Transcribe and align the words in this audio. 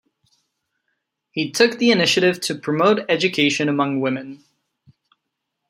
He 1.29 1.51
took 1.51 1.77
the 1.77 1.91
initiative 1.91 2.41
to 2.41 2.55
promote 2.55 3.05
education 3.07 3.69
among 3.69 3.99
women. 4.01 4.43